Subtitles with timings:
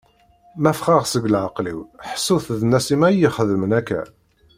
[0.61, 1.79] Ma ffɣeɣ seg leɛqel-iw
[2.11, 4.01] ḥṣut d Nasima i yi-xedmen akka.